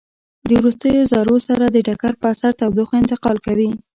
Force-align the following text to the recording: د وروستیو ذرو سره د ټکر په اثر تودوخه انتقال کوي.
د 0.47 0.49
وروستیو 0.59 1.09
ذرو 1.11 1.37
سره 1.47 1.65
د 1.69 1.77
ټکر 1.87 2.13
په 2.21 2.27
اثر 2.33 2.51
تودوخه 2.59 2.95
انتقال 3.01 3.37
کوي. 3.45 3.69